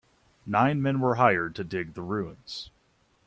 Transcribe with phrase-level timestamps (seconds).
[0.47, 2.71] Nine men were hired to dig the ruins.